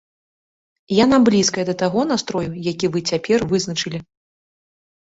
Яна 0.99 1.19
блізкая 1.27 1.65
да 1.69 1.77
таго 1.83 2.07
настрою, 2.13 2.45
які 2.71 2.93
вы 2.99 3.07
цяпер 3.09 3.39
вызначылі. 3.55 4.05